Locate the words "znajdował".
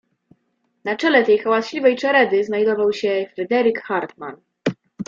2.43-2.93